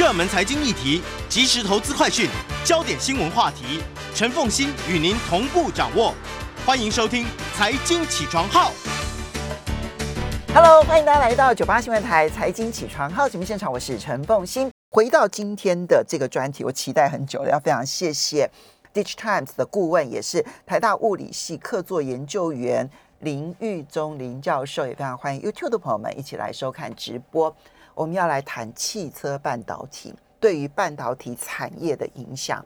[0.00, 2.26] 热门财经议题、即时投资快讯、
[2.64, 3.82] 焦点新闻话题，
[4.14, 6.14] 陈凤欣与您同步掌握。
[6.64, 8.70] 欢迎收听《财经起床号》。
[10.54, 14.70] Hello，欢迎大家来到九八新闻台《财经起床号》节目现场，我是陈凤欣。
[14.90, 18.50] 回到今天的这个专题，我期待很久了，要非常谢谢
[18.94, 22.88] DIGITIMES 的顾问，也是台大物理系客座研究员
[23.18, 27.54] 林育中林教授，也非常欢迎 YouTube 的朋友们一起来收看直播。
[28.00, 32.64] 我们要来谈汽车半导体对于半导体产业的影响。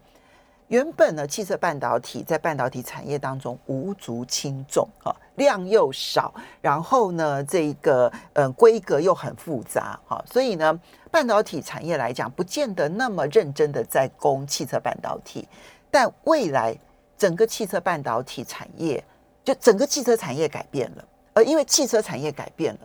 [0.69, 10.80] 原本呢，汽车半导体在半导体产业当中无足轻重啊，量又少，然后呢，这个嗯规格又很复杂哈，所以呢，
[11.11, 15.48] 半导体产业来讲，不见得那么认真的在攻汽车半导体。
[15.91, 16.78] 但未来
[17.19, 19.03] 整个汽车半导体产业，
[19.42, 22.80] 就整个汽车产业改变了，呃因为汽车产业改变了，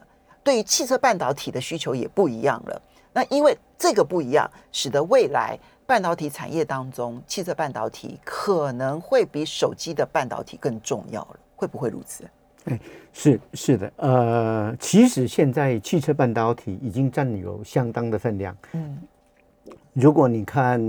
[0.49, 2.81] 对于汽车半导体的需求也不一样了。
[3.13, 5.55] 那因为这个不一样，使得未来。
[5.85, 12.23] 半导体产业当中，汽车半导体可能会比手机的半导体更重要了，会不会如此？
[12.65, 12.79] 哎，
[13.13, 18.57] 是是的，呃，其实现在汽车半导体已经占有相当的分量。
[18.73, 18.97] 嗯，
[19.93, 20.81] 如果你看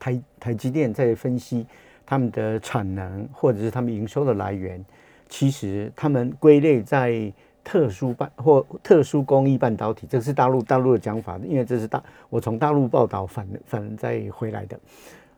[0.00, 1.64] 台台积电在分析
[2.04, 4.84] 他们的产能或者是他们营收的来源，
[5.28, 7.32] 其实他们归类在。
[7.62, 14.80] 特殊半或特殊工艺半导体，这是大陆大陆的讲法，因为这是大我从大陆报道反反再回来的。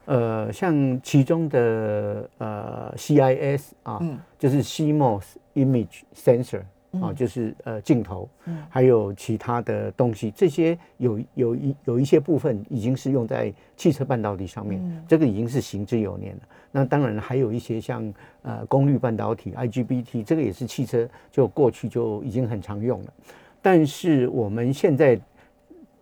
[0.04, 6.62] 呃，像其中的呃 CIS 啊，嗯、就是 CMOS Image Sensor
[6.94, 16.42] 啊，嗯、就是呃镜头，嗯、还有其他的东西，这些有有一有一些部分已经是用在汽车半导体上面，嗯、这个已经是行之有年了。
[16.70, 18.12] 那当然还有一些像
[18.42, 23.12] 呃功率半导体 IGBT，这个也是汽车就过去就已经很常用了。
[23.60, 25.20] 但是我们现在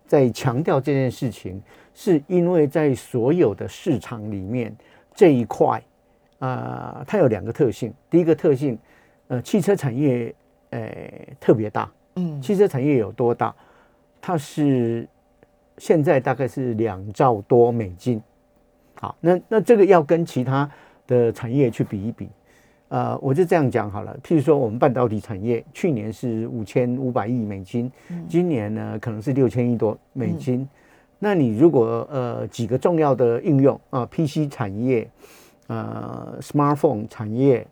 [0.07, 1.61] 在强调这件事情，
[1.93, 4.75] 是因为在所有的市场里面
[5.13, 5.81] 这一块
[6.39, 7.93] 啊、呃，它有两个特性。
[8.09, 8.77] 第一个特性，
[9.27, 10.33] 呃，汽车产业
[10.71, 10.91] 呃
[11.39, 11.89] 特别大。
[12.15, 13.55] 嗯，汽车产业有多大？
[14.19, 15.07] 它是
[15.77, 18.21] 现在大概是两兆多美金。
[18.95, 20.69] 好，那那这个要跟其他
[21.07, 22.29] 的产业去比一比，
[22.89, 24.15] 呃，我就这样讲好了。
[24.21, 27.91] 譬如说，我们半导体产业去年是五千五百亿美金，
[28.27, 30.67] 今年呢可能是六千亿多美金。
[31.17, 35.09] 那你如果呃几个重要的应用啊，PC 产业，
[35.67, 37.65] 呃，smartphone 产业，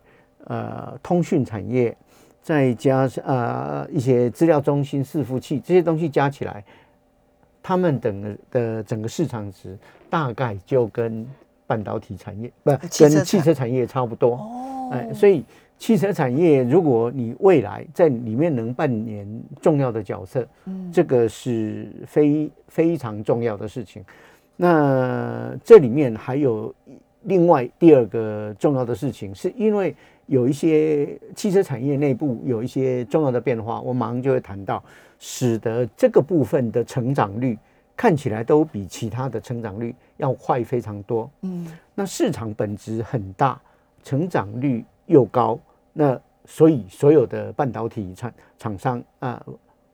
[0.45, 1.95] 呃，通讯产业，
[2.49, 6.63] 再加上呃一些资料中心伺服器这些东西加起来。
[7.61, 9.77] 他们等的的整个市场值
[10.09, 11.27] 大概就跟
[11.67, 15.45] 半导体产业不跟汽车产业差不多，哦哎，所以
[15.77, 19.27] 汽车产业如果你未来在里面能扮演
[19.61, 20.47] 重要的角色，
[20.91, 24.03] 这个是非非常重要的事情。
[24.55, 26.73] 那这里面还有
[27.23, 29.95] 另外第二个重要的事情，是因为
[30.29, 34.81] 有一些汽车产业内部有一些重要的变化，我马上就会谈到。
[35.21, 37.59] 使得这个部分的成长率
[37.93, 41.29] 看起来都比其他的成长率要快非常多。
[41.41, 43.59] 嗯，那市场本质很大，
[44.01, 45.59] 成长率又高，
[45.91, 49.45] 那所以所有的半导体厂厂商啊，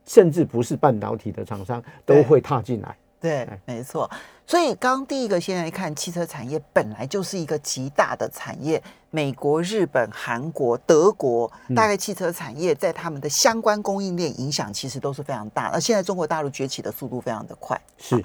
[0.06, 2.96] 甚至不是半导体的厂商都会踏进来。
[3.20, 4.10] 对，没错。
[4.46, 15.72] 所以刚刚第一个，现在看汽车产业本来就是一个极大的产业，美国、日本、韩国、德国，大概汽车产业在他们的相关供应链影响其实都是非常大。
[15.72, 18.24] 而现在中国大陆崛起的速度非常的快，是。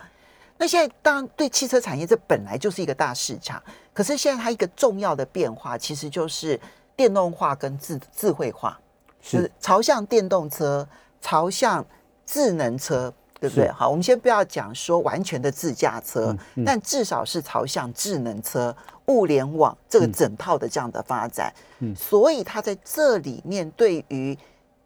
[0.59, 3.63] 那现在当然对汽车产业这本来就是一个大市场，
[3.95, 6.61] 可是现在它一个重要的变化，其实就是
[6.95, 8.79] 电动化跟智智慧化，
[9.23, 10.87] 是朝向电动车，
[11.23, 11.83] 朝向
[12.27, 13.11] 智能车。
[13.41, 13.69] 对不对？
[13.71, 21.51] 好，我们先不要讲说完全的自驾车，嗯嗯、但至少是朝向智能车、物联网这个整套的这样的发展。
[21.79, 24.37] 嗯，所以它在这里面对于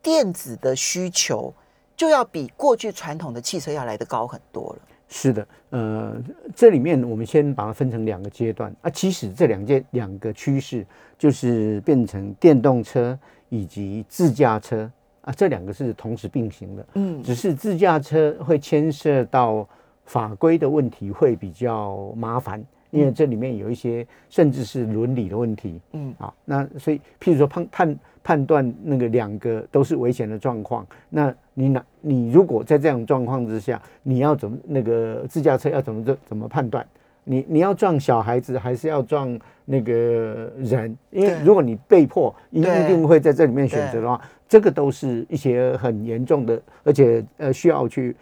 [0.00, 1.53] 电子的需求，
[1.97, 4.78] 就要比过去传统的汽车要来得高很多了。
[5.09, 6.16] 是的，呃，
[6.54, 8.91] 这里面我们先把它分成两个阶段啊。
[8.91, 10.86] 其实这两件两个趋势
[11.18, 13.18] 就是变成电动车
[13.48, 14.91] 以及自驾车。
[15.24, 19.66] 啊，这两个是同时并行的，嗯，只是自驾车会牵涉到
[20.04, 36.86] 法规的问题会比较麻烦，因为这里面有一些甚至是伦理的问题，嗯，啊，那所以譬如说判判判断那个两个都是危险的状况，那你哪你如果在这种状况之下，你要怎么那个自驾车要怎么怎怎么判断？
[37.26, 40.94] 你你要撞小孩子还是要撞那个人？
[41.10, 44.21] 因为如果你被迫一定会在这里面选择的话。
[44.54, 48.15] 这个都是一些很严重的，而且呃需要去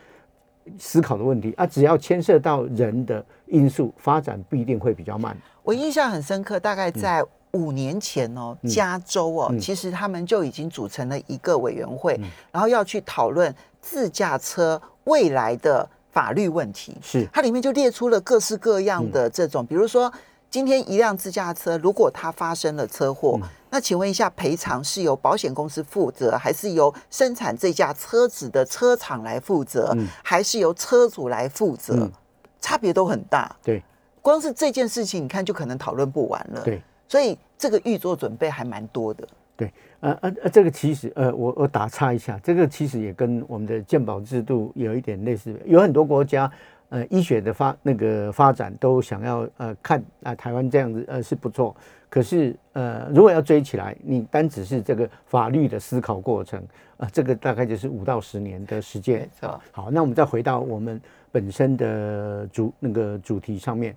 [0.78, 5.36] 思考的问题啊，只要牵涉到人的因素，发展不一定会比较慢。
[5.62, 16.96] 我印象很深刻，大概在五年前哦，嗯、加州哦，嗯、其实他们就已经组成了一个委员会，嗯、然后要去讨论自驾车未来的法律问题。
[17.02, 20.10] 是，它里面就列出了各式各样的这种，嗯、比如说。
[20.52, 31.94] 今天一辆自驾车，如果它发生了车祸，嗯、那请问一下，赔偿是由保险公司负责，还是由生产这架车子的车厂来负责，嗯、还是由车主来负责？
[31.94, 32.12] 嗯、
[32.60, 33.56] 差别都很大。
[33.62, 33.82] 对，
[34.20, 36.60] 光是这件事情，你看就可能讨论不完了。
[36.62, 39.26] 对，所以这个预做准备还蛮多的。
[39.56, 46.52] 对，呃呃呃，这个其实呃，我我打岔一下，这个其实也跟我们的鉴保制度有一点类似，有很多国家。
[46.92, 51.74] 呃，医学的发那个发展都想要呃看啊、呃，台湾这样子呃是不错，
[52.10, 56.60] 可是呃如果要追起来，你单只是这个法律的思考过程
[56.98, 59.26] 啊、呃，这个大概就是五到十年的时间。
[59.70, 61.00] 好，那我们再回到我们
[61.30, 63.96] 本身的主那个主题上面，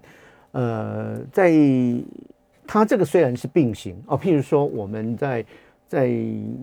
[0.53, 1.51] 呃，在
[2.65, 5.45] 它这个虽然是并行哦，譬如说我们在
[5.85, 6.09] 在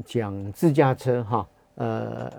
[0.07, 2.33] 讲自驾车哈，呃，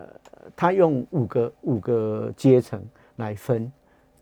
[0.56, 2.84] 它用五个五个阶层
[3.18, 3.72] 来分。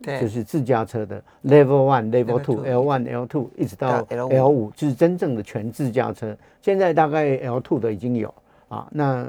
[0.01, 6.35] 对就是自驾车的 Level One、Level Two、L One、L Two，一直到 L 五，就是真正的全自驾车。
[6.61, 8.33] 现在大概 L Two 的已经有
[8.67, 9.27] 啊，那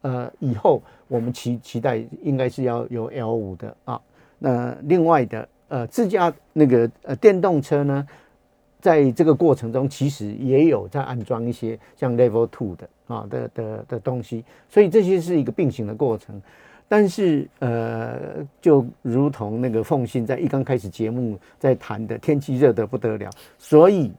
[0.00, 4.00] 呃以后我们期期待应该是要有 L 五的啊。
[4.38, 8.06] 那另外的呃自驾那个呃电动车呢，
[8.80, 16.42] 在这个过程中其实也有在安装一些像 Level Two 的啊的的的东西，所以这些是一个并行的过程。
[16.94, 24.12] 但是，呃，就如同那个凤信在一刚开始节目在谈的，天气热得不得了，所以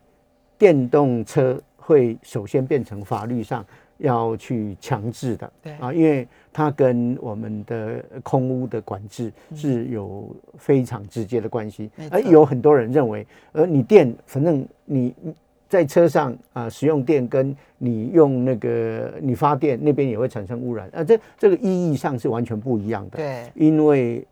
[0.58, 3.64] 电动车会首先变成法律上
[4.00, 11.92] 要去强制的，对啊，因为它跟我们的空污的管制是有非常直接的关系。
[12.10, 15.14] 而有很多人认为，而你电，反正你。
[15.74, 23.18] 在车上啊、呃，使用电跟你用那个你发电那边也会产生污染啊，这这个意义上是完全不一样的。
[23.18, 24.24] 对，因为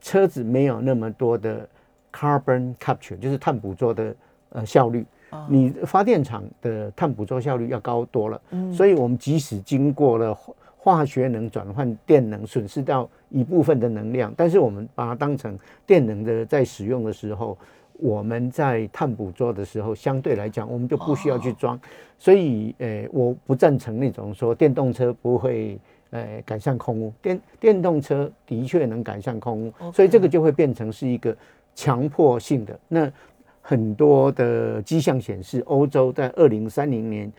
[0.00, 1.68] 车子没有那么多的
[2.10, 4.16] carbon capture，就是碳捕捉的
[4.48, 8.40] 呃效率，哦、你发电厂的碳捕捉效率要高多了。
[8.52, 10.34] 嗯，所以我们即使经过了
[10.78, 17.58] 化学能转换电能，损失到一部分的能量，但是我们把它当成电能的在使用的时候。
[17.98, 21.78] 我们在碳捕捉的时候，相对来讲，我们就不需要去装，
[22.16, 25.78] 所以，呃，我不赞成那种说电动车不会，
[26.10, 27.12] 呃，改善空污。
[27.20, 31.36] 电电动车的确能改善空污，所以这个就会变成是一个
[31.74, 32.78] 强迫性的。
[32.86, 33.12] 那
[33.60, 37.30] 很多的迹象显示，欧洲在二零三零年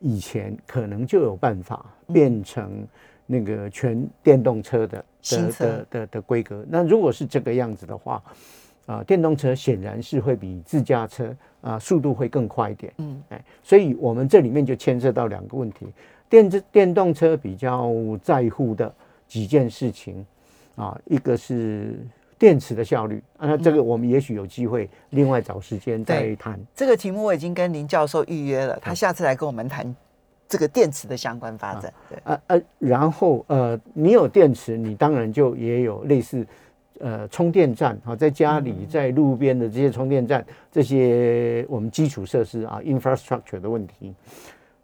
[0.00, 2.86] 以前可能就有办法变成
[3.26, 6.64] 那个全电动车的的的的的规格。
[6.68, 8.22] 那如果是这个样子的话，
[8.88, 12.90] 啊，电动车显然是会比自驾车啊速度会更快一点。
[12.96, 15.86] 嗯，哎，所以我们这里面就牵涉到两个问题：
[16.26, 17.92] 电子电动车比较
[18.22, 18.90] 在乎的
[19.26, 20.24] 几件事情
[20.74, 22.00] 啊，一个是
[22.38, 26.58] 电池的效率啊，那这个我们也许有机会另外找时间再谈。
[26.74, 29.94] 这个题目我已经跟林教授预约了，他下次来跟我们谈
[30.48, 31.92] 这个电池的相关发展。
[32.08, 36.46] 对，啊啊，然后呃，你有电池，你当然就也有类似。
[37.00, 44.14] 呃，充电站啊，在家里、在路边的这些充电站，这些我们基础设施啊，infrastructure 的问题。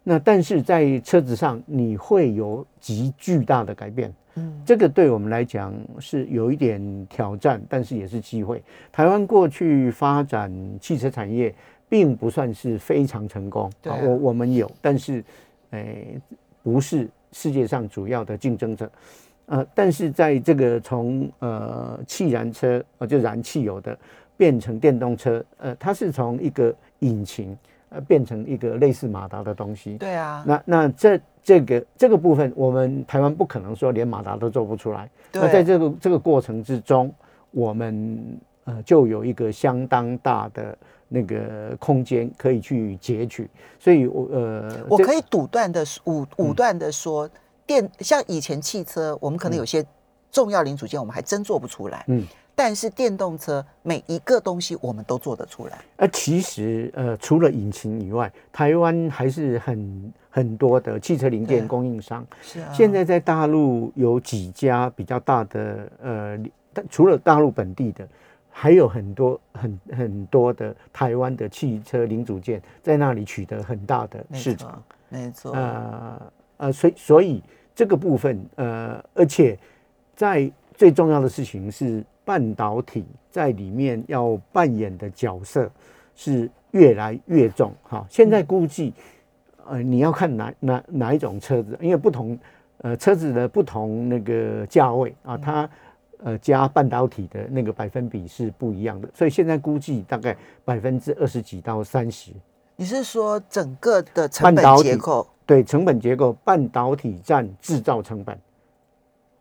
[0.03, 4.13] 那但是在车子上，你会有极巨大的改变。
[4.35, 8.61] 嗯，这个对我们来讲是有一点挑战，但是也是机会。
[8.91, 11.53] 台湾过去发展汽车产业，
[11.89, 13.71] 并不算是非常成功。
[13.81, 15.23] 对啊，我我们有，但是，
[15.71, 16.05] 哎，
[16.61, 18.89] 不是世界上主要的竞争者。
[19.47, 23.95] 呃，但是在这个从呃汽燃车呃就燃汽油的
[24.35, 27.55] 变成电动车，呃，它是从一个引擎
[27.89, 29.97] 呃变成一个类似马达的东西。
[29.97, 30.43] 对啊。
[30.47, 35.07] 那那这这个这个部分，我们台湾不可能说连马达都做不出来。
[35.31, 35.41] 对。
[35.43, 37.13] 那在这个这个过程之中，
[37.51, 38.19] 我们
[38.63, 40.75] 呃就有一个相当大的
[41.07, 43.47] 那个空间可以去截取。
[43.77, 47.27] 所以我呃，我可以武断的武武断的说。
[47.27, 47.31] 嗯
[47.65, 49.85] 电像以前汽车，我们可能有些
[50.31, 52.03] 重要零组件，我们还真做不出来。
[52.07, 55.79] 嗯，但是电动车每一个东西我们都做得出来。
[55.97, 62.25] 呃，其实呃，除了引擎以外，台湾还是很很多的汽车零件供应商。
[62.41, 62.71] 是啊。
[62.73, 66.37] 现在在大陆有几家比较大的呃，
[66.73, 68.07] 但除了大陆本地的，
[68.51, 74.83] 还有很多很很多的台湾的汽车零组件在那里取得很大的市场。
[75.09, 75.51] 没错。
[75.53, 76.21] 呃。
[76.57, 77.43] 呃，所以所以
[77.73, 79.57] 这个部分，呃，而且
[80.15, 85.69] 在最重要的事情是半导体在里面要扮演的角色
[86.15, 87.73] 是越来越重。
[87.83, 88.93] 哈，现在估计，
[89.65, 92.37] 呃，你要看哪哪哪一种车子，因为不同
[92.79, 95.69] 呃车子的不同那个价位啊，它
[96.23, 102.31] 呃加半导体的那个百分比是不一样的，所以现在估计大概百分之二十几到三十。
[102.77, 105.27] 你是说整个的成本结构？
[105.45, 108.39] 对，成本结构，半导体占制造成本。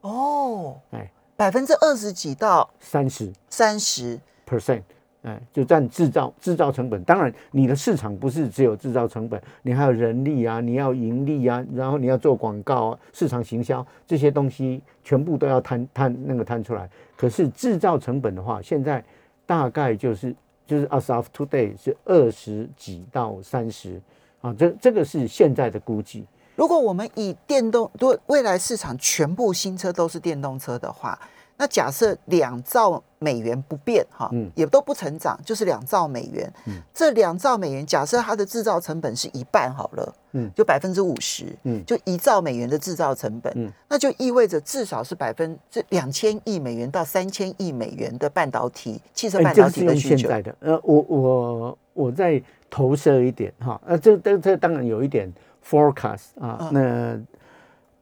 [0.00, 1.10] 哦，哎。
[1.36, 4.16] 百分之二十几到三十，三十
[4.48, 4.82] percent，
[5.22, 7.02] 哎，就占制造制造成本。
[7.02, 16.88] 当然，你的市场不是只有制造成本，你还有人力啊，你要盈利啊，然后你要做广告啊，市场行销这些东西全部都要摊摊那个摊出来。
[17.16, 19.04] 可是制造成本的话，现在
[19.44, 20.32] 大概就是
[20.64, 24.00] 就是 as of today 是二十几到三十
[24.44, 26.26] 啊，这这个是现在的估计。
[26.54, 31.18] 如果我们以电动，对未来市场全部新车都是电动车的话，
[31.56, 36.52] 那假设两兆美元不变，哈，嗯，也都不成长，就是两兆美元。
[36.66, 50.16] 嗯，这两兆美元，假设它的制造成本是一半好了，嗯，就百分之五十，嗯，就一兆美元的制造成本，嗯，那就意味着至少是百分之两千亿美元到三千亿美元的半导体汽车半导体的需求。
[50.16, 52.40] 现在的，呃，我我我再
[52.74, 55.32] 投射一点哈，啊，这这这当然有一点。
[55.66, 57.18] Forecast 啊，那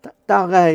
[0.01, 0.75] 大大概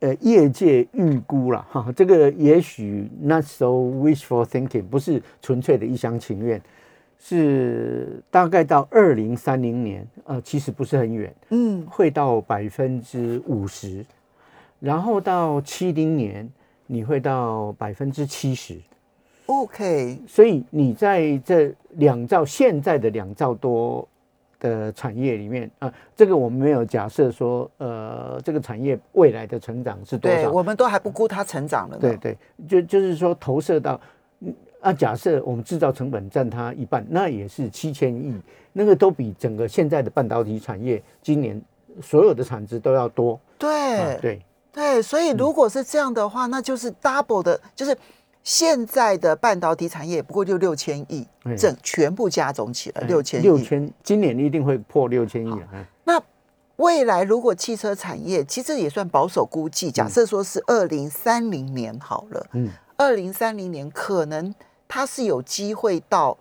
[0.00, 6.60] 呃，业界预估了哈，这个也许 not so wishful thinking，不是纯粹的一厢情愿，
[7.18, 14.04] 是大概到二零三零年，呃，其实不是很远，嗯，会到百分之五十，
[14.80, 16.46] 然后到七零年
[16.86, 18.78] 你会到百分之七十
[19.46, 24.06] ，OK，所以你在这两兆现在的两兆多。
[24.60, 30.36] 的产业里面啊，这个我们没有假设说，呃，这个产业未来的成长是多少？
[30.38, 31.98] 对，我们都还不估它成长了。
[31.98, 34.00] 对对，就就是说投射到，
[34.80, 38.40] 啊，假设我们制造成本占它一半，那也是七千亿，
[38.72, 41.60] 那个都比整个现在的半导体产业今年
[42.00, 43.38] 所有的产值都要多。
[43.58, 44.40] 对、啊、对
[44.72, 47.94] 对，所以如果是这样的话，嗯、那就是 double 的，就是。
[48.44, 53.42] 现在的半导体产业不过就六千亿，整全部加总起来六千亿。
[53.42, 55.68] 六千，今年一定会破六千亿啊！
[56.04, 56.22] 那
[56.76, 64.54] 未来如果汽车产业，其实也算保守估计，假设说是二零三零年好了，嗯，二零三零年可能
[64.86, 66.36] 它是有机会到，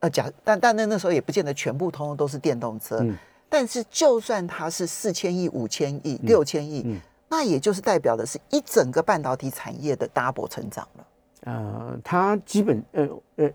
[0.00, 3.14] 呃，假但但那那时候也不见得全部通通都是电动车，嗯，
[3.50, 11.04] 但是就算它是四千亿、五千亿、六千亿，那也就是代表的是一整个半导体产业的 double 成长了。
[11.44, 13.50] 呃，它基本呃呃，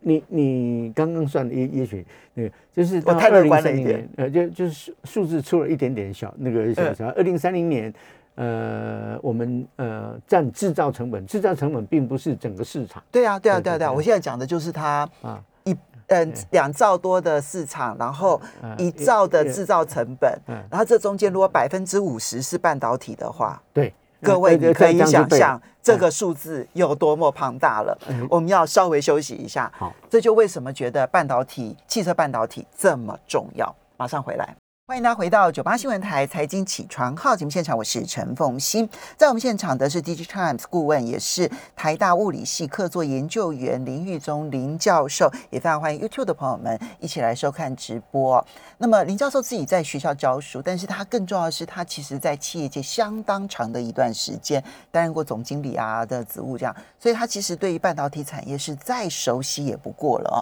[0.00, 7.92] 你你刚刚算的也也许那个就是到二零三零年，呃，就就是数数字出了一点点小那个小小二零三零年，
[8.36, 13.02] 呃，我们呃占制造成本，制造成本并不是整个市场。
[13.10, 18.40] 对啊，对啊，对啊，对啊，我现在讲的就是它啊一嗯两兆多的市场，然后
[18.78, 20.36] 一兆的制造成本，
[20.70, 23.92] 然后这中间如果百分之五十是半导体的话，对。
[24.22, 27.98] 各位，你可以想象这个数字有多么庞大了。
[28.30, 29.70] 我们要稍微休息一下。
[29.76, 33.74] 好，这就为什么觉得半导体、汽车半导体这么重要。
[33.96, 34.56] 马上回来。
[34.84, 38.86] 欢迎大家回到九八新闻台财经起床号节目现场，我是陈凤馨。
[39.16, 48.44] 在我们现场的是 DigiTimes 顾问，也是台大物理系客座研究员林玉宗林教授，也非常欢迎 YouTube 的朋友们一起来收看直播。
[48.78, 60.38] 那么林教授自己在学校教书，但是他更重要的是，他其实在企业界相当长的一段时间担任过总经理啊的职务，这样，所以他其实对于半导体产业是再熟悉也不过了哦。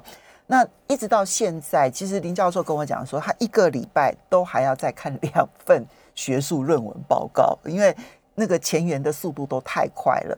[0.53, 7.97] 那一直到现在，其实林教授跟我讲说，他一个礼拜都还要再看两份学术论文报告，因为
[8.35, 10.37] 那个前沿的速度都太快了。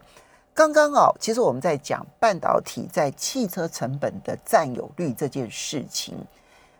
[0.52, 6.14] 刚刚哦，其实我们在讲半导体在汽车成本的占有率这件事情，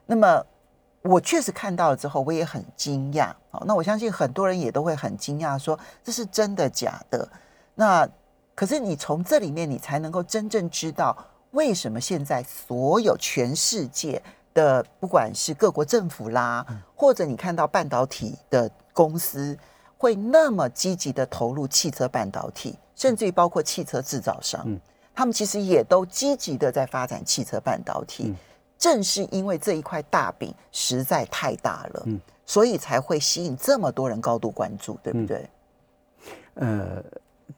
[0.05, 0.45] 那么
[1.01, 3.33] 我确实看到了之后，我也很惊讶。
[3.51, 7.27] 好，那我相信很多人也都会很惊讶，说这是真的假的？
[7.75, 8.07] 那
[8.55, 11.17] 可是你从这里面，你才能够真正知道。
[11.53, 14.23] 为什么现在所有全世界
[14.55, 19.57] 的，不管是各国政府啦，或者你看到半导体的公司，
[19.97, 24.67] 会那么积极的投入汽车半导体，甚至于包括汽车制造商，
[25.15, 28.35] 他们其实也都积极的在发展汽车半导体。
[28.79, 32.07] 正是因为这一块大饼实在太大了，
[32.45, 35.49] 所以才会吸引这么多人高度关注，对不对？
[36.55, 37.05] 呃。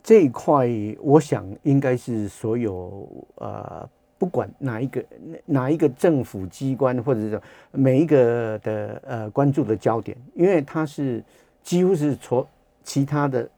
[0.02, 0.68] 这一块，
[1.00, 5.04] 我想应该是所有呃，不管哪一个
[5.44, 7.40] 哪一个政府机关，或者是
[7.72, 11.22] 每一个的呃关注的焦点，因为它是
[11.62, 12.46] 几乎是从
[12.82, 13.48] 其他的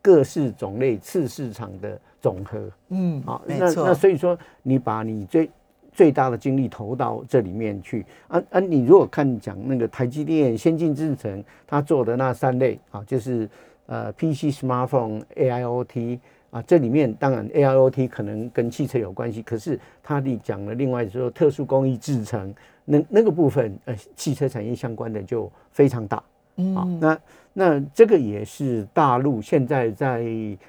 [0.00, 2.70] 各式种类次市场的总和。
[2.88, 5.50] 嗯，好，那那所以说，你把你最
[5.92, 8.60] 最大的精力投到这里面去啊啊！
[8.60, 13.48] 你如果看讲那个台积电先进制程，它做的那三类啊，就是
[13.88, 16.18] 呃 PC、Smartphone、AIoT
[16.50, 22.54] 啊，这里面当然 AIoT 可能跟汽车有关系，可是他的讲了另外说特殊工艺制成
[22.84, 26.22] 那那个部分，呃，汽车产业相关的就非常大。
[26.56, 27.18] 嗯，好，那
[27.52, 30.22] 那这个也是大陆现在在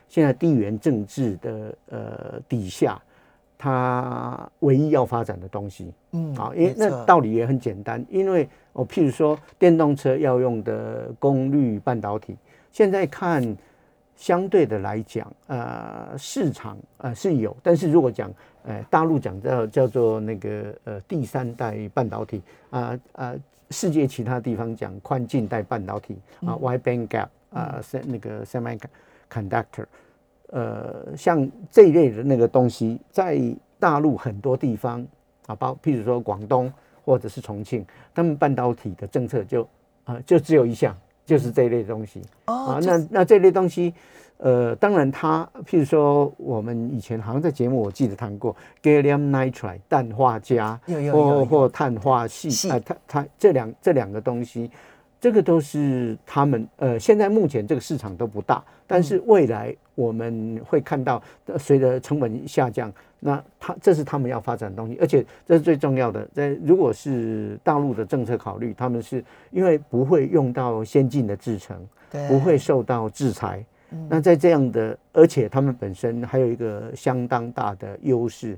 [0.08, 3.00] 现在地缘政治的呃底下。
[3.62, 12.38] 它唯一要发展的东西，嗯，啊，因为那道理也很简单，因为哦，譬如说电动车要用的功率半导体，
[12.72, 13.58] 现在看
[14.16, 18.32] 相对的来讲，呃，市场呃是有，但是如果讲，
[18.64, 29.86] 呃，大陆讲叫叫做那个呃第三代半导体啊啊、呃呃，世界其他地方讲宽进带半导体啊，wide bandgap 啊，是那个 semiconductor。
[30.52, 33.40] 呃，像这一类的那个东西，在
[33.80, 35.06] 大陆很多地方
[35.46, 36.72] 啊，包譬如说广东
[37.06, 39.64] 或者是重庆，他们半导体的政策就
[40.04, 40.96] 啊、呃，就只有一项，
[41.30, 42.22] 就是这一类东西。
[42.48, 43.94] 哦，啊，那那这类东西，
[44.38, 50.80] 呃，当然它譬如说，我们以前好像在节目我记得谈过，gallium nitride 氮化镓，
[51.12, 54.72] 或或碳化系啊，它它这两这两个东西。
[55.20, 61.22] 这个都是他们呃，现在目前这个市场都不大，但是未来我们会看到，
[61.58, 66.26] 随着成本下降，那它这是他们要发展的东西，而且这是最重要的。
[66.34, 69.22] 在如果是大陆的政策考虑，他们是
[69.52, 71.78] 因为不会用到先进的制程，
[72.30, 73.64] 不会受到制裁。
[74.08, 78.58] 那在这样的，而且他们本身还有一个相当大的优势，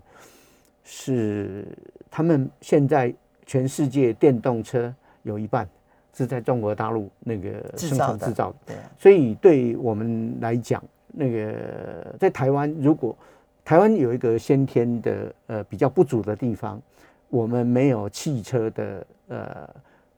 [0.83, 1.65] 是
[2.11, 3.11] 他们现在
[3.47, 5.67] 全世界电动车有一半。
[6.13, 13.15] 是在中国大陆那个生产制造的，对，所以对我们来讲，那个在台湾，如果
[13.63, 16.81] 台湾有一个先天的呃比较不足的地方，
[17.29, 19.69] 我们没有汽车的呃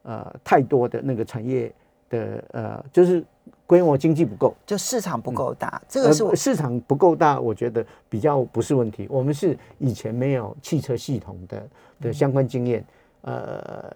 [0.02, 1.72] 呃太多的那个产业
[2.10, 3.24] 的呃，就是
[3.68, 9.06] 规模经济不够，就市场不够大，嗯、这个是我市场不够大，我觉得比较不是问题。
[9.12, 11.68] 我们是以前没有汽车系统的
[12.02, 12.84] 的相关经验，
[13.22, 13.96] 嗯、呃。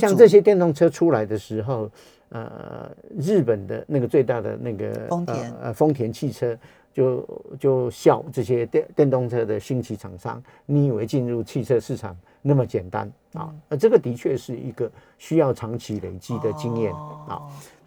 [0.00, 1.90] 像这些电动车出来的时候，
[2.30, 6.56] 呃，日本的那个最大的那个丰田呃丰田汽车
[6.92, 7.28] 就
[7.58, 13.54] 就笑这些电电动车的兴起厂商，你以为进入汽车市场那么简单啊？
[13.68, 17.42] 呃，这个的确是一个需要长期累积的经验啊。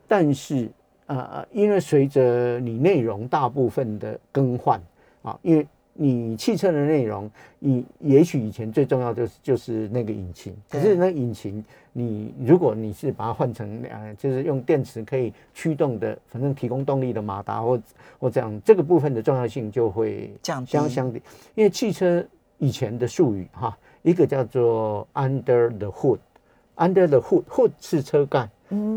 [0.08, 0.70] 但是
[1.08, 4.80] 呃，因为随着你内容大部分的更换
[5.22, 5.68] 啊，因为
[6.02, 11.64] 你汽车的内容，你也许以前最重要的就是就是那个引擎，可是那引擎。
[11.92, 17.82] 你如果你是把它换成呃，就是用电池可以驱动的，反正提供动力的马达或
[18.18, 21.22] 或这样，这个部分的重要性就会降相相比，
[21.56, 22.24] 因为汽车
[22.60, 28.48] 以前的术语哈，一个叫做 under the hood，under the hood，hood 是车盖，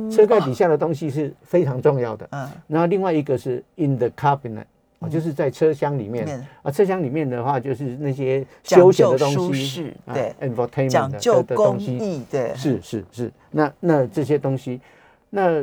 [0.08, 4.66] 车盖底下的东西是非常重要的，嗯，然后另外一个是 in the cabinet。
[5.08, 6.26] 就是在车厢里面。
[6.62, 13.32] 啊，车厢里面的话，就是那些休闲的东西，对，entertainment 讲究工艺，对，是是是。
[13.50, 14.80] 那那这些东西，
[15.30, 15.62] 那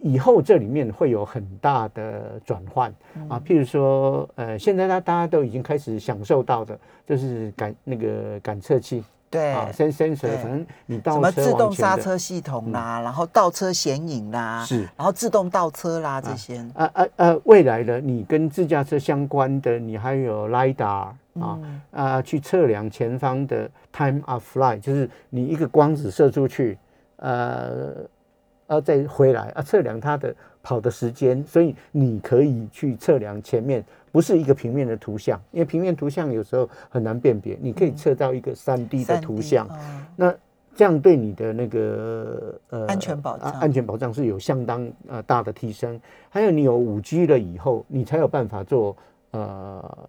[0.00, 2.92] 以后这里面会有很大的转换。
[3.28, 3.40] 啊。
[3.46, 9.04] 譬如说，呃，现在大大家都已经开始享受到的，就是感那个感测器。
[9.30, 9.52] 对。
[9.52, 16.58] 啊，sensor，反正你什么自动刹车系统啦，嗯、然后倒车显影啦，是，然后自动倒车啦这些。
[16.74, 17.36] 啊啊啊！
[17.44, 26.76] 未来的你跟自驾车相关的，你还有 lidar 啊、嗯、啊，去测量前方的 time of flight，就是你一个光子射出去，
[27.16, 27.92] 呃，
[28.70, 33.84] 呃，再回来啊，测量它的跑的时间，所以你可以去测量前面。
[34.12, 37.56] 不是一个平面的图像，因为平面图像有时候很难辨别。
[37.60, 40.34] 你可以测到一个三 D 的图像，嗯、那
[40.74, 46.00] 这样对你的那个呃安全保障、安全保障是有相当呃大的提升。
[46.28, 48.96] 还有你有五 G 了以后，你才有办法做
[49.30, 50.08] 呃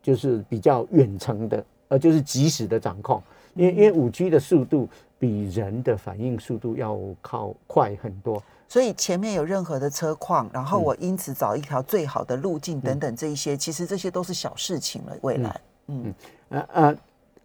[0.00, 3.20] 就是比较远程的呃就是即时的掌控，
[3.54, 4.88] 因为因为五 G 的速度
[5.20, 8.42] 比人的反应速度要靠快很多。
[8.66, 15.16] 所以前面有任何的车况，然后我因此找一条最好的路径等等这一些，其实这些都是小事情了。
[15.22, 16.14] 未来，嗯
[16.48, 16.96] 嗯啊啊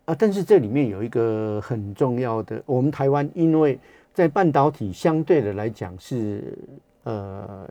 [0.05, 0.15] 啊！
[0.17, 3.77] 但是这里面有一个很重要的，我们台湾因为
[4.13, 6.57] 在半导体相对的来讲是
[7.03, 7.67] 呃，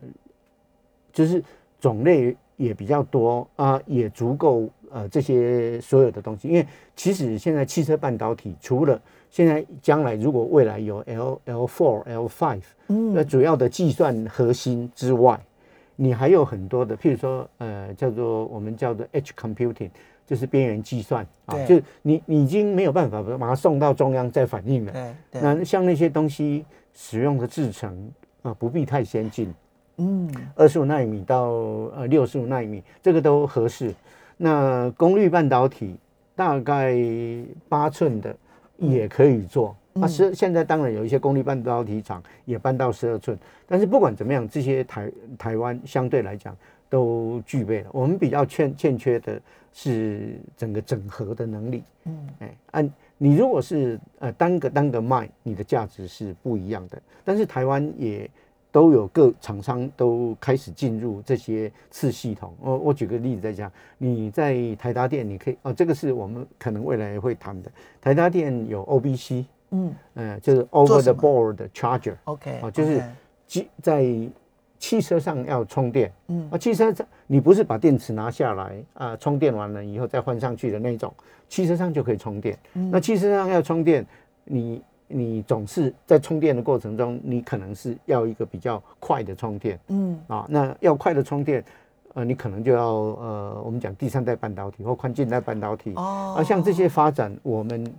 [1.13, 1.43] 就是
[1.81, 6.49] 种类也比较多啊，也足够呃这些所有的东西。
[6.49, 9.01] 因为其实现在汽车半导体除了
[9.35, 15.37] 现在将来如果未来有 L L four L five，嗯，那主要的计算核心之外，
[15.97, 19.91] 你还有很多的，譬如说呃叫做我们叫做 edge computing，
[20.25, 24.93] 就是边缘计算啊，就你你已经没有办法把它送到中央再反应了。
[25.33, 28.09] 对，那像那些东西使用的制程
[28.43, 29.53] 啊，不必太先进。
[29.97, 31.49] 嗯，二十五纳米到
[31.97, 33.93] 呃六十五纳米，这个都合适。
[34.37, 35.97] 那功率半导体
[36.37, 36.97] 大概
[37.69, 38.37] 八寸的
[38.79, 39.77] 也可以做。
[39.93, 46.57] 那，十现在当然有一些功率半导体厂也搬到十二寸，但是不管怎么样，这些台台湾相对来讲
[46.89, 47.91] 都具备了。
[47.93, 49.41] 我们比较欠欠缺的
[49.73, 51.83] 是整个整合的能力。
[52.05, 57.01] 嗯，哎，按你如果是呃单个单个卖，你的价值是不一样的。
[57.25, 58.29] 但是台湾也。
[58.75, 62.53] 都有各厂商都开始进入这些次系统。
[62.61, 67.71] 我我举个例子在讲，你在台达电，你可以哦，这个是我们可能未来会谈的。
[68.01, 73.01] 台达电有 OBC，嗯呃，就是 Over the Board Charger，OK，哦，就是
[73.47, 74.05] 机在
[74.77, 81.15] 汽车上要充电，嗯啊，汽车上你不是把电池拿下来啊，充电完了以后再换上去的那种，
[81.49, 82.59] 汽车上就可以充电。
[82.73, 84.05] 嗯、那汽车上要充电，
[84.43, 84.83] 你。
[85.17, 90.21] 你总是在充电的过程中，你可能是要一个比较快的充电，嗯。
[90.27, 91.65] 啊，那要快的充电，
[92.15, 97.95] 呃，你可能就要呃，我们讲第三代半导体或宽进代半导体，哦，啊，像这些发展，我们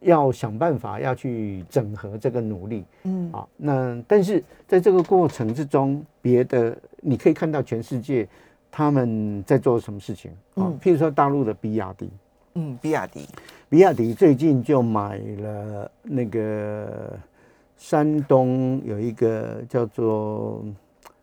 [0.00, 3.32] 要想办法要去整合这个努力，嗯。
[3.32, 8.28] 啊，那但是在这个过程之中，别的你可以看到全世界
[8.70, 12.10] 他们在做什么事情，啊，譬如说大陆的比亚迪。
[12.58, 13.28] 嗯，比亚迪，
[13.76, 17.12] 比亚迪最近就买了那个
[17.76, 20.64] 山东有一个叫做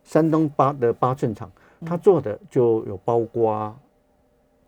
[0.04, 1.52] 山东八的八寸厂，
[1.84, 3.76] 他做的就有包括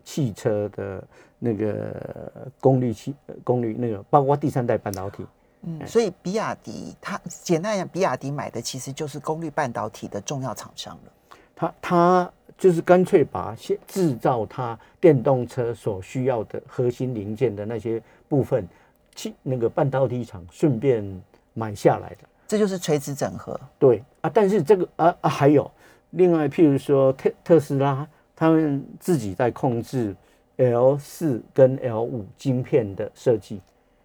[0.02, 1.00] 汽车的
[1.38, 5.24] 那个功率器功率那个，包括第三代半导体。
[5.62, 11.36] 嗯，所以比亚迪，它简单讲，比亚迪买的其实就是功率半导体的重要厂商了。
[11.54, 12.32] 他他。
[12.58, 18.66] 就是干脆把现制造它电动车所需要的核心零件的那些部分，
[19.14, 21.04] 去那个半导体厂顺便
[21.52, 23.58] 买下来的，这就是垂直整合。
[23.78, 25.70] 对啊，但是这个啊啊还有
[26.10, 30.14] 另外，譬如说特特斯拉，他们自己在控制
[30.56, 33.60] L 四跟 L 五晶片的设计，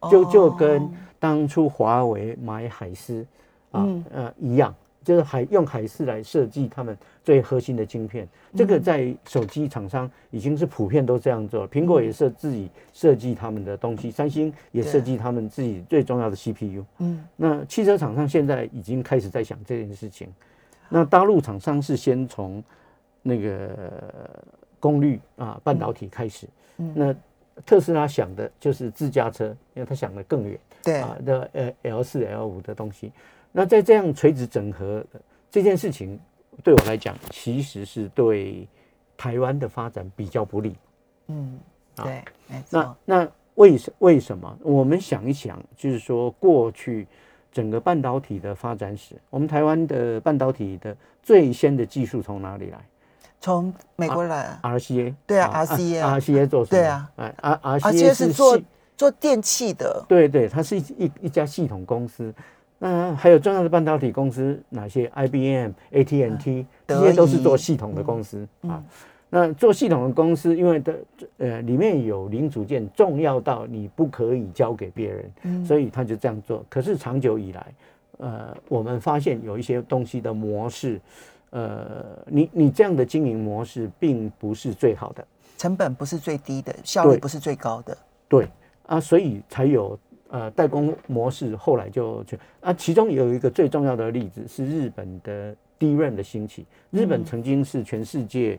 [0.10, 3.26] 就就跟当初华为买海思
[3.72, 4.76] 啊呃一样。
[5.04, 11.68] 就是海用海思来设计他们最核心的晶片，这个在手机厂商已经是普遍都这样做。
[11.70, 16.86] 苹果也设自己设计他们的东西，三星也设计他们自己最重要的 CPU。
[17.00, 20.28] 嗯，那汽车厂商现在已经开始在想这件事情。
[20.88, 22.64] 那大陆厂商是先从
[23.24, 23.70] 那个
[24.80, 26.48] 功率啊半导体开始。
[26.78, 27.16] 嗯，那
[27.66, 30.60] 特斯拉想的就是自家车，因为他想的更远。
[30.84, 33.12] 对啊，的呃 L 四 L 五的东西。
[33.52, 35.04] 那在这样垂直整合
[35.50, 36.20] 这件事情，
[36.64, 38.68] 对我来讲，其实是对
[39.18, 40.76] 台湾的发展比较不利。
[41.28, 41.60] 嗯，
[41.96, 42.24] 对，
[42.70, 44.58] 那那为什为什么？
[44.62, 47.06] 我们想一想，就是说过去
[47.52, 52.80] 整个半导体的发展史，我们台湾的半导体的最先的技术从哪里来？
[53.42, 54.58] 从美国来。
[54.62, 55.14] RCA。
[55.26, 56.02] 对啊，RCA。
[56.02, 56.80] RCA 做什么？
[56.80, 57.36] 对啊，哎
[57.80, 58.60] ，RCA 是做
[58.96, 60.06] 做电器的。
[60.08, 62.34] 对对，它是一一家系统公司。
[62.84, 68.84] 那还有重要的半导体公司哪些？IBM、AT&T，这些都是做系统的公司啊。
[69.30, 71.00] 那做系统的公司，因为的
[71.38, 76.65] 呃里面有零组件重要到你不可以交给别人，所以他就这样做。
[76.67, 77.74] 可是长久以来，
[78.17, 81.00] 呃，我们发现有一些东西的模式，
[81.52, 85.24] 呃，你你这样的经营模式并不是最好的，
[85.56, 87.96] 成本不是最低的，效率不是最高的。
[88.28, 88.48] 对
[88.88, 90.00] 啊，所以才有。
[90.32, 96.65] 呃，代工模式后来就就啊，其中有一个最重要的例子是日本的 DRAM 的兴起。
[96.89, 98.58] 日本曾经是全世界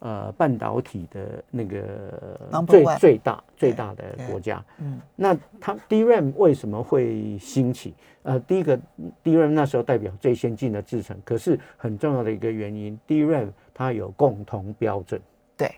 [0.00, 4.60] 呃半导体的那个最最大最大的国家。
[4.78, 7.94] 嗯，那它 DRAM 为什么会兴起？
[8.24, 8.76] 呃，第一个
[9.22, 15.20] DRAM 那时候代表最先进的制程，可是很重要的一个原因，DRAM 它有共同标准。
[15.56, 15.70] 对，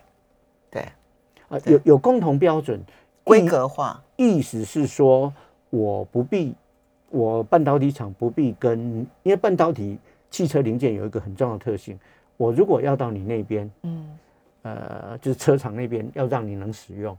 [0.71, 0.81] 对，
[1.47, 2.81] 啊，有有共同标准。
[3.27, 4.01] 规格化。
[4.15, 5.33] 意思是说，
[5.69, 6.55] 我不必，
[7.09, 9.97] 我半导体厂不必跟，因为半导体
[10.31, 11.99] 汽车零件有一个很重要的特性，
[12.37, 14.17] 我如果要到你那边，嗯，
[14.63, 17.15] 呃，就是车厂那边要让你能使用，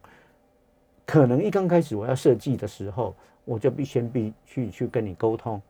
[1.06, 5.60] 可能一刚开始我要设计的时候，我就必先必去去跟你沟通，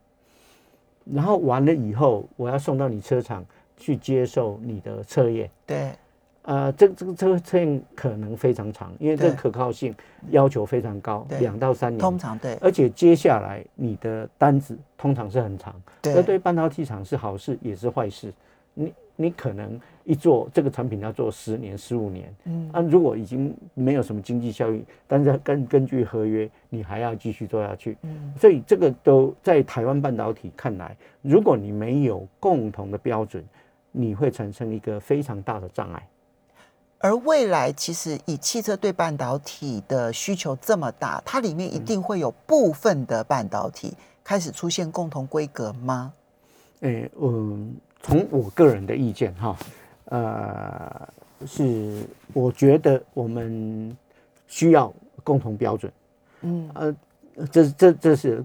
[1.04, 3.44] 然后完了以后，我要送到你车厂
[3.76, 5.92] 去接受你的测验，对。
[6.48, 9.94] 呃，这这个这个测验可能非常长，因为这个可靠性
[10.30, 11.98] 要求非常高，两到三年。
[11.98, 12.54] 通常对。
[12.62, 18.32] 而且接下来你的单子通常是很长，这对半导体厂是好事也是坏事。
[18.72, 33.44] 你你可能一做这个产品要做十年、十五年，嗯，啊，如果已经没有什么经济效益，但是根根据合约，你还要继续做下去，嗯，所以这个都在台湾半导体看来，如果你没有共同的标准，
[33.92, 36.02] 你会产生一个非常大的障碍。
[37.00, 46.12] 而未来其实以汽车对半导体的需求这么大，它里面一定会有部分的半导体开始出现共同规格吗？
[46.80, 49.56] 诶，嗯，从我个人的意见哈，
[50.06, 51.08] 呃，
[51.46, 53.96] 是我觉得我们
[54.48, 55.92] 需要共同标准，
[56.40, 56.96] 嗯，呃，
[57.52, 58.44] 这这这是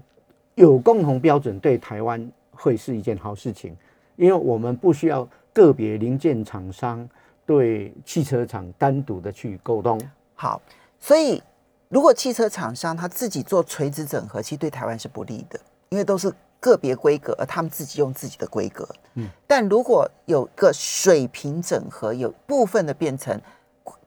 [0.54, 3.76] 有共同标准对台湾会是一件好事情，
[4.14, 7.08] 因为我们不需要个别零件厂商。
[7.46, 10.00] 对汽车厂单独的去沟通，
[10.34, 10.60] 好，
[10.98, 11.42] 所以
[11.88, 18.88] 如果汽车厂商他自己做垂直整合，其实对台湾是不利的，因为都是个别规格，而他们自己用自己的规格。
[19.14, 23.38] 嗯，但如果有个水平整合，有部分的变成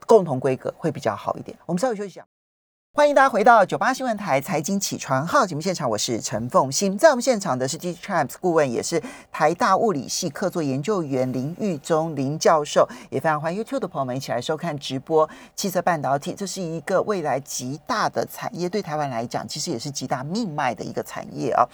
[0.06, 1.56] 共同规格，会比较好一点。
[1.64, 2.26] 我们稍微休息一下。
[2.98, 6.98] 欢迎大家回到九八新闻台财经起床号节目现场，我是陈凤欣。
[6.98, 15.30] 在我们现场的是 DigiTimes 顾问，也是台大物理系客座研究员林玉忠林教授，也非常欢迎 YouTube 的朋友们一起来收看直播。
[15.54, 21.64] 汽车半导体，这是一个未来极大的产业，对台湾来讲，其实也是极大命脉的一个产业啊。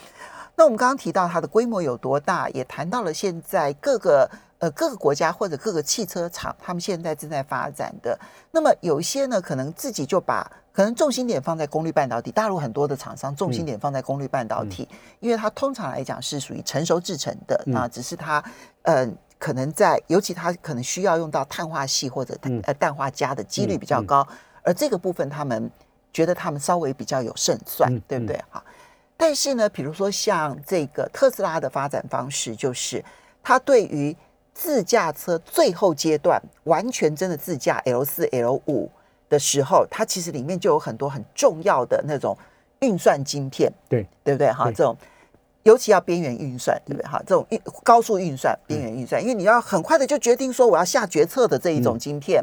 [0.56, 4.30] 那我们刚刚提到它的规模有多大，也谈到了现在各个。
[4.60, 8.18] 呃，各个国家或者各个汽车厂，他们现在正在发展的。
[8.50, 12.30] 那么有一些呢，可能自己就把可能重心点放在功率半导体。
[12.30, 18.42] 大陆很多的厂商重心点放在功率半导体，嗯、因为它通常来讲是属于成熟制成的啊，只是它
[18.82, 19.06] 呃
[19.38, 24.26] 可能在尤其它可能需要用到碳化矽或者呃氮化镓的几率比较高，
[24.62, 25.70] 而这个部分他们
[26.10, 28.42] 觉得他们稍微比较有胜算，对不对？
[28.48, 28.64] 好，
[29.16, 33.02] 但是呢，比如说像这个特斯拉的发展方式，就是
[33.42, 34.14] 它对于
[34.52, 38.90] 自驾车最后阶段完全真的自驾 L 四 L 五
[39.28, 42.36] 的时候，它其实里面就有很多很重要的那种
[42.80, 44.06] 运算晶片，对。
[44.24, 44.52] 对不对？
[44.52, 44.96] 哈，这种
[45.62, 47.08] 尤其要边缘运算，对不对？
[47.08, 52.42] 哈，这种运高速运算、边缘运算，因为你要很快的就决定说我要下决策的这一种晶片，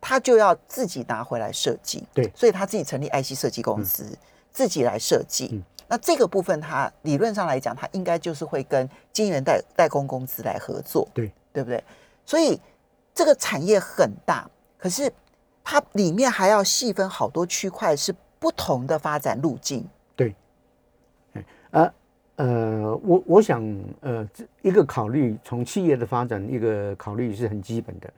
[0.00, 4.06] 它就要自己拿回来设计，对，所以他自己成立 IC 设计公司，
[4.52, 5.62] 自己来设计。
[5.92, 11.30] 那这个部分，它理论上来讲，它应该就是会跟晶圆代代工公司来合作，对。
[11.54, 11.84] 对不对？
[12.24, 12.58] 所以
[13.12, 15.12] 这个产业很大，可是
[15.62, 19.86] 它里面还要细分好多区块，是不同的发展路径。
[20.16, 20.34] 对，
[21.72, 21.92] 呃
[22.36, 23.62] 呃，我我想
[24.00, 24.26] 呃，
[24.62, 28.10] 一个考虑从企业的发展，一个考虑是很基本的。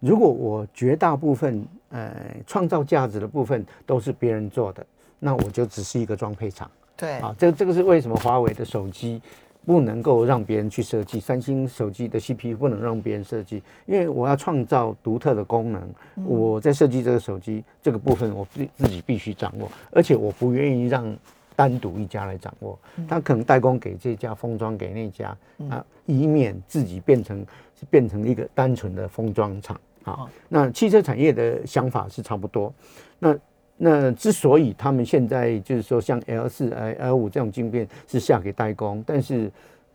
[0.00, 2.12] 如果我绝大部分呃
[2.44, 4.84] 创造价值的部分都是别人做的，
[5.20, 6.68] 那我就只是一个装配厂。
[7.00, 9.20] 对啊，这这个是为什么华为的手机。
[9.66, 15.86] 不能够让别人去设计，三星手机的 CPU 不能让别人设计，因为我要创造独特的功能。
[16.24, 21.14] 我在设计这个手机这个部分，我自自己必须掌握，而且我不愿意让
[21.54, 22.76] 单独一家来掌握。
[23.06, 25.36] 他可能代工给这家，封装给那家
[25.68, 27.46] 啊，以免自己变成
[27.90, 30.26] 变成一个单纯的封装厂啊。
[30.48, 32.72] 那汽车产业的想法是差不多。
[33.18, 33.36] 那
[33.82, 39.50] 那之所以他们现在就是说像 L 四、L 五这种晶片是下给代工，但是，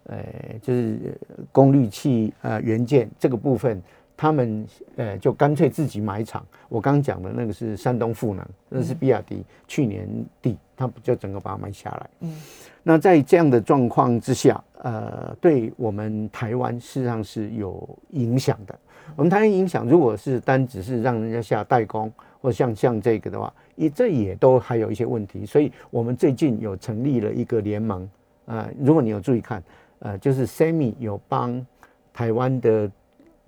[0.05, 0.17] 呃，
[0.59, 1.15] 就是
[1.51, 3.79] 功率器呃元件这个部分，
[4.17, 6.43] 他们呃就干脆自己买厂。
[6.67, 10.09] 我刚讲的那个是山东富能，那是比亚迪去年
[10.41, 12.09] 底，他不就整个把它买下来。
[12.21, 12.41] 嗯，
[12.81, 18.75] 那在这样的状况之下，呃，对我们台湾事实上是有影响的。
[19.15, 22.11] 我们台湾影响，如果是单只是让人家下代工，
[22.45, 25.45] 或像像这个的话，也这也都还有一些问题。
[25.47, 28.03] 所以我们最近有成立了一个联盟，
[28.45, 29.63] 啊、呃，如果你有注意看，
[29.99, 31.65] 呃，就是 SEMI 有帮
[32.13, 32.89] 台湾的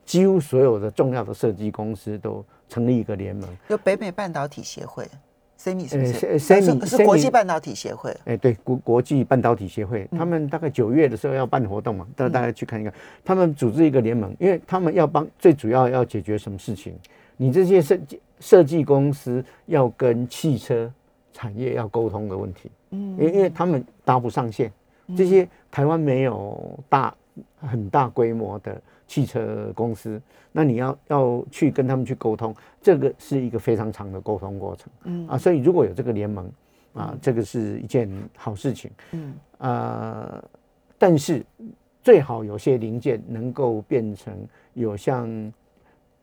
[0.03, 5.05] 几乎所有的重要的设计公司都成立一个联盟，有北美半导体协会。
[5.59, 6.25] SEMI 是不是？
[6.25, 8.15] 呃，SEMI 是国际半导体协会。
[8.25, 12.93] 哎，对，国国际半导体协会，他们大概九月的时候要办活动嘛，大大家去看一看。
[13.23, 16.93] 他们组织一个联盟，因为他们要帮，最主要要解决什么事情？
[17.39, 20.91] 你这些设计设计公司要跟汽车
[21.31, 22.71] 产业要沟通的问题。
[22.91, 24.71] 嗯，因因为他们搭不上线，
[25.15, 27.15] 这些台湾没有大
[27.59, 28.81] 很大规模的。
[29.09, 30.21] 汽车公司，
[30.51, 35.25] 那你要要去跟他们去沟通，这个是一个非常长的沟通过程，嗯。
[35.29, 36.51] 啊，所以如果有这个联盟，
[36.93, 39.33] 啊，这个是一件好事情，嗯。
[39.59, 40.43] 啊，
[40.97, 41.41] 但是
[42.03, 45.25] 最好有些零件能够变成有像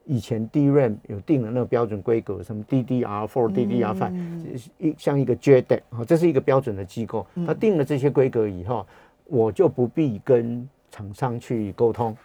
[0.05, 8.87] 以前 DRAM 有定了那个标准规格，什么 DDR4、DDR5，一像一个 JEDEC 啊，这是一个标准的机构，它定了这些规格以后，
[9.27, 12.17] 我就不必跟厂商去沟通。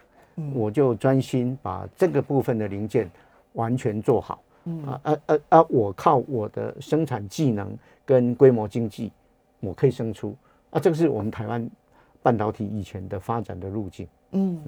[0.54, 3.12] 我就专心把这个部分的零件
[3.54, 4.42] 完全做好。
[4.64, 5.66] 嗯啊啊啊啊！
[5.68, 9.12] 我靠我的生产技能跟规模经济，
[9.60, 10.34] 我可以生出
[10.70, 11.70] 啊，这个是我们台湾
[12.22, 14.08] 半导体以前的发展的路径。
[14.32, 14.62] 嗯，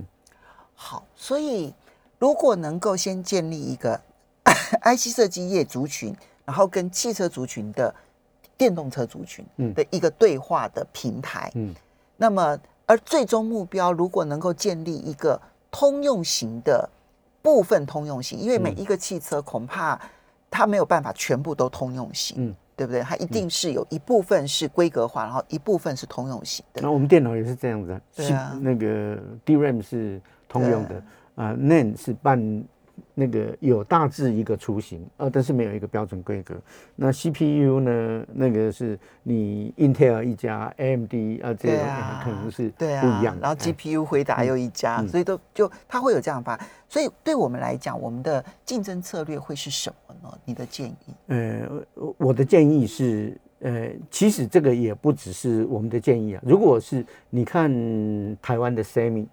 [0.75, 1.73] 好，所以
[2.21, 3.99] 如果能够先建立一个
[4.85, 7.93] IC 设计业族群，然后跟汽车族群的
[8.55, 11.73] 电动车族群的一个对话的平台，嗯，
[12.17, 12.55] 那么
[12.85, 16.87] 而最终目标如果能够建立一个通用型的。
[17.43, 19.99] 部分通用型，因为每一个汽车恐怕
[20.51, 23.01] 它没有办法全部都通用型，嗯，对不对？
[23.01, 26.83] 它一定是有一部分是规格化，然后一部分是通用型的。
[26.83, 31.03] 那我们电脑也是这样子，对啊，那个 DRAM 是通用的，
[31.41, 32.63] 啊，NAND 是半。
[33.13, 36.55] 那个有大致一个雏形，啊，但是没有一个标准规格。
[36.95, 38.25] 那 CPU 呢？
[38.33, 41.77] 那个是你 Intel 一家，AMD 啊，这个
[42.23, 43.37] 可能是不一样。
[43.41, 46.59] 然后 GPU 回答又一家，嗯、所以都就它会有这样发。
[46.87, 50.37] 所以对我们来讲，我们的竞争策略会是什么呢？
[50.45, 50.95] 你的建议？
[51.27, 51.69] 呃，
[52.17, 56.41] 我的建议是，呃，其实这个也不只是我们的建议啊。
[56.45, 57.69] 如果是你看
[58.41, 59.25] 台湾的 Semi。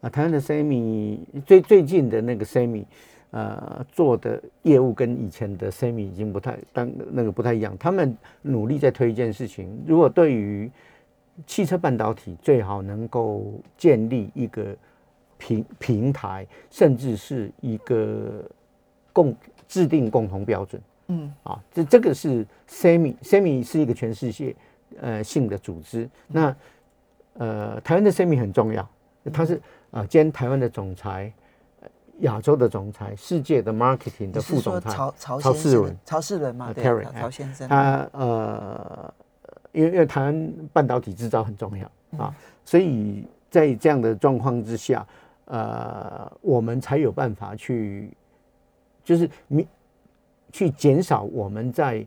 [0.00, 2.84] 啊，台湾的 Semi 最最近的那个 Semi，
[3.32, 7.76] 呃，做的业务跟以前的 Semi 已经不太当那个不太一样。
[7.78, 10.70] 他们努力在推一件事情，如果对于
[11.46, 14.74] 汽车半导体，最好能够建立一个
[15.36, 18.42] 平平台，甚至是一个
[19.12, 19.36] 共
[19.68, 20.80] 制定共同标准。
[21.08, 24.56] 嗯，啊，这这个是 Semi，Semi 是一个全世界
[24.98, 26.08] 呃性的组织。
[26.26, 26.56] 那
[27.34, 28.88] 呃，台湾的 Semi 很重要，
[29.30, 29.60] 它是。
[29.90, 31.32] 啊，兼台湾的总裁，
[32.20, 36.84] 亚洲的总裁，世界的 marketing 的副总裁，曹曹曹世伦，曹世伦嘛，对，
[37.18, 39.14] 曹先生，他呃，
[39.72, 42.32] 因为因为台湾半导体制造很重要啊，
[42.64, 45.04] 所以在这样的状况之下，
[45.46, 48.12] 呃，我们才有办法去，
[49.02, 49.66] 就是你
[50.52, 52.06] 去减少我们在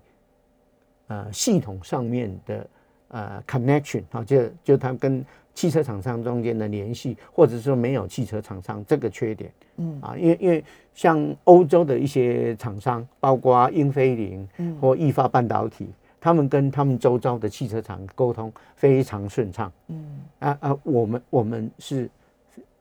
[1.07, 2.67] 呃系统上面的
[3.09, 5.25] 呃 connection 啊，就就他跟。
[5.53, 10.01] 汽车厂商中间的联系，或者说没有汽车厂商这个缺点，嗯。
[10.01, 10.63] 啊，因为因为
[10.95, 14.47] 像欧洲的一些厂商，包括英飞凌
[14.81, 15.87] 或意法半导体，
[16.19, 20.21] 他们跟他们周遭的汽车厂沟通非常顺畅，嗯。
[20.39, 22.09] 啊啊，我们我们是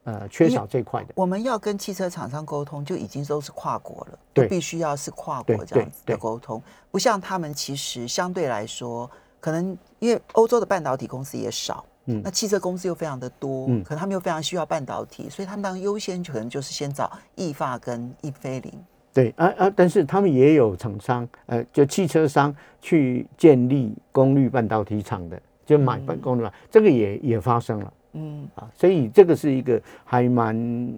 [0.03, 1.13] 呃缺少这块的。
[1.15, 9.09] 我们要跟汽车厂商沟通，就已经都是跨国了，对，必须要是跨国这样子的沟通，不像他们其实相对来说，
[9.39, 11.85] 可能因为欧洲的半导体公司也少。
[12.05, 18.73] 嗯，那汽车公司又非常的多，嗯，可能他们又非常需要半导体，所以他们当优先可能就是先找意法跟易飞凌。
[19.13, 30.93] 对啊啊，但是他们也有厂商，呃，就汽车商去建立功率半导体厂的，就买半功率，嗯、这个也也发生了，嗯啊，所以这个是一个还蛮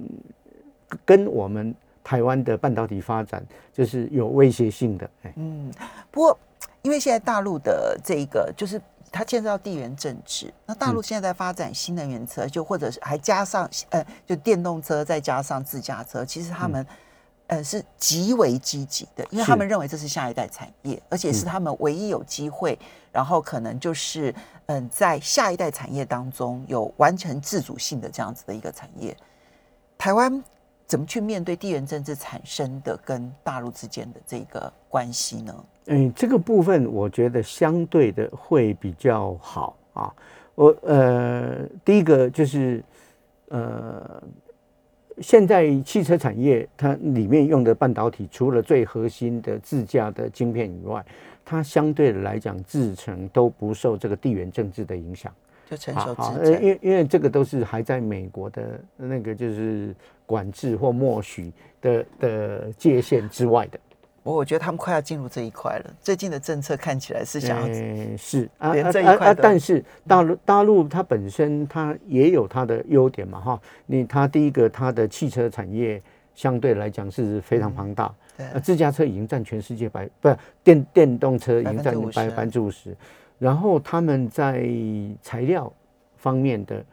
[1.06, 5.72] 跟我们台湾的半导体发展就是有威胁性的，哎，嗯，
[6.10, 6.40] 不过
[6.82, 8.82] 因为现在大陆的这一个就是。
[9.16, 10.54] 它牵涉到地缘政治。
[10.66, 16.86] 那大陆现在在发展新能源车，就或者是还加上呃，就电动车，再加上自驾车，其实他们
[17.48, 22.78] 呃是极为积极的，因为他们认为这是下一代产业，而且是他们唯一有机会，
[23.12, 29.16] 然后可能就是嗯，在下一代产业当中有完成自主性的这样子的一个产业。
[29.98, 30.44] 台湾
[30.86, 35.66] 怎么去面对地缘政治产生的跟大陆之间的这个关系呢？
[35.88, 40.14] 嗯，这个部分我觉得相对的会比较好啊。
[40.56, 42.84] 我呃，第一个就是
[43.50, 44.24] 呃，
[45.22, 51.06] 现在汽车产业它里面用的半导体，除了最核心的自驾的晶片以外，
[51.44, 55.32] 它相对的来讲制成都不受这个地缘政治的影响，
[55.70, 59.94] 就成熟好，因为因为这个都是还在美国的那个就是
[60.26, 63.80] 管制或默许的的界限之外的。
[64.24, 65.94] 我我觉得他们快要进入这一块了。
[66.02, 73.62] 最近的政策看起来是想要是啊这一块，但是大陆大陆它本身它也有它的优点嘛哈。
[73.86, 76.02] 你它第一个它的汽车产业
[76.34, 82.98] 相对来讲是非常庞大，呃，自驾车已经占全世界百不电电动车已经占百分之五十，
[83.38, 84.68] 然后他们在
[85.22, 85.72] 材料
[86.18, 86.84] 方面的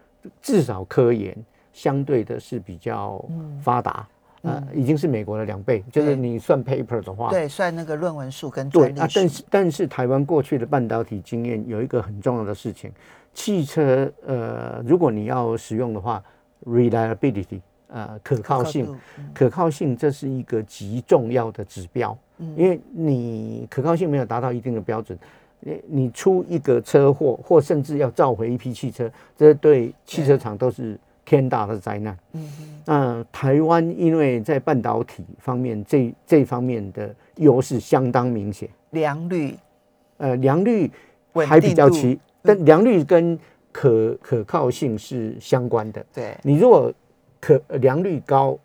[0.43, 1.35] 至少科研
[1.73, 3.25] 相对的是比较
[3.61, 4.07] 发达。
[4.45, 8.97] 呃，已经是美国的两倍，就是你算 paper 的话，对，算那个论文数跟专利数。
[8.97, 12.91] 对啊，但是但是台湾过去的半导体经验有一个很重要的事情，
[13.33, 16.21] 汽车呃，如果你要使用的话
[16.67, 25.17] ，reliability 呃，可靠性，可靠，嗯、可靠性这是一个极重要的指标，嗯、因为你可靠性没有达到一定的标准，
[25.61, 32.17] 你你出一个车祸或甚至要召回一批汽车，这对汽车厂都是天大的灾难。
[32.33, 32.83] 嗯嗯。
[32.85, 39.55] 那台湾因为在半导体方面这这方面的优势相当明显，良率，
[40.19, 40.91] 呃，良率
[41.47, 43.39] 还比较齐，但良率跟
[43.71, 46.05] 可可靠性是相关的。
[46.13, 46.93] 对，你如果
[47.41, 48.59] 可良率高，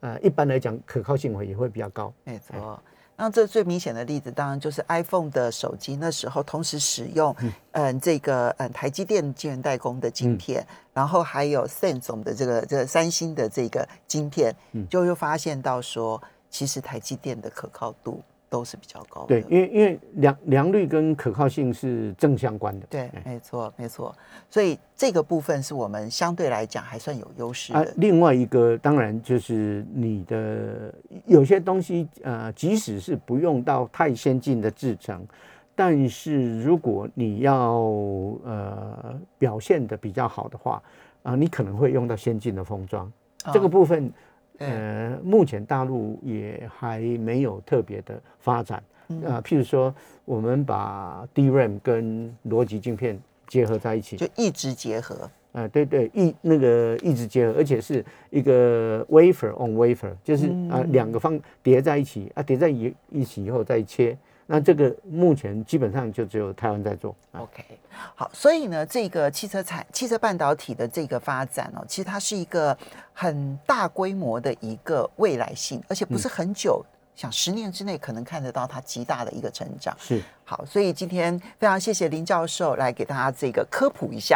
[0.00, 2.12] 呃，一般来讲可靠性会也会比较高。
[2.24, 2.80] 没错。
[3.16, 18.22] 那这最明显的例子，当然就是 iPhone 的手机，那时候同时使用，嗯，嗯，这个嗯台积电晶圆代工的晶片，嗯，然后还有 Samsung 的这个这个三星的这个晶片，嗯，就又发现到说，其实台积电的可靠度。
[18.48, 24.14] 都是比较高的，对，因为因为良良率跟可靠性是正相关的，对，没错没错，
[24.48, 27.78] 所以这个部分是我们相对来讲还算有优势的。
[27.80, 30.94] 啊，另外一个当然就是你的
[31.26, 35.26] 有些东西，呃，即使是不用到太先进的制程，
[35.74, 37.80] 但是如果你要
[38.44, 40.80] 呃表现的比较好的话，
[41.24, 43.06] 啊，你可能会用到先进的封装，
[43.44, 44.12] 哦，这个部分。
[44.58, 48.82] 呃，目前大陆也还没有特别的发展
[49.24, 49.40] 啊。
[49.44, 49.94] 譬如说，
[50.24, 55.30] 我们把 DRAM 跟逻辑晶片结合在一起，就一直结合。
[55.52, 64.16] 啊，对对，一那个一直结合，而且是一个 wafer on wafer，就是啊两个方叠在一起啊，叠在一一起以后再切。
[64.46, 67.14] 那这个目前基本上就只有台湾在做。
[67.32, 67.64] OK，
[68.14, 72.76] 好，所以呢，这个汽车产、汽车半导体的这个发展哦，其实它是一个
[73.12, 79.96] 很大规模的一个未来性，而且不是很久，嗯、想十年之内可能看得到它极大的一个成长。
[79.98, 84.34] 是，好，所以今天非常谢谢林教授来给大家这个科普一下。